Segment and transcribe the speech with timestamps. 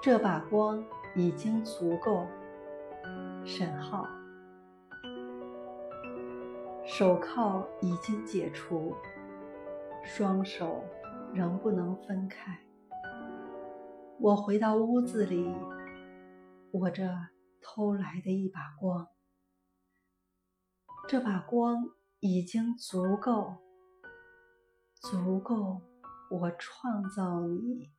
[0.00, 0.84] 这把光
[1.16, 2.24] 已经足够，
[3.44, 4.06] 沈浩。
[6.86, 8.94] 手铐已经解除，
[10.04, 10.84] 双手
[11.34, 12.60] 仍不能分开。
[14.20, 15.52] 我回到屋子里，
[16.70, 17.04] 我这
[17.60, 19.08] 偷来的一把光。
[21.08, 21.90] 这把光
[22.20, 23.56] 已经足够，
[24.94, 25.82] 足够
[26.30, 27.90] 我创造你。